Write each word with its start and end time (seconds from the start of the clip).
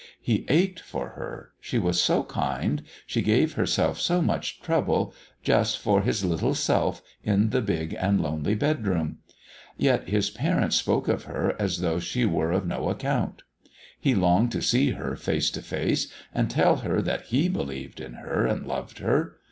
He 0.19 0.45
ached 0.49 0.79
for 0.79 1.09
her, 1.09 1.51
she 1.59 1.77
was 1.77 2.01
so 2.01 2.23
kind, 2.23 2.81
she 3.05 3.21
gave 3.21 3.53
herself 3.53 3.99
so 4.01 4.19
much 4.19 4.59
trouble 4.59 5.13
just 5.43 5.77
for 5.77 6.01
his 6.01 6.25
little 6.25 6.55
self 6.55 7.03
in 7.23 7.51
the 7.51 7.61
big 7.61 7.95
and 7.99 8.19
lonely 8.19 8.55
bedroom. 8.55 9.19
Yet 9.77 10.09
his 10.09 10.31
parents 10.31 10.75
spoke 10.75 11.07
of 11.07 11.25
her 11.25 11.55
as 11.59 11.81
though 11.81 11.99
she 11.99 12.25
were 12.25 12.51
of 12.51 12.65
no 12.65 12.89
account. 12.89 13.43
He 13.99 14.15
longed 14.15 14.51
to 14.53 14.61
see 14.63 14.93
her, 14.93 15.15
face 15.15 15.51
to 15.51 15.61
face, 15.61 16.11
and 16.33 16.49
tell 16.49 16.77
her 16.77 16.99
that 17.03 17.25
he 17.27 17.47
believed 17.47 17.99
in 18.01 18.13
her 18.13 18.47
and 18.47 18.65
loved 18.65 18.97
her. 18.97 19.37